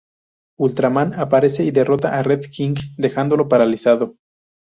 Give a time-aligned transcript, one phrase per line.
[0.57, 4.15] Ultraman aparece y derrota a Red king dejándolo paralizado.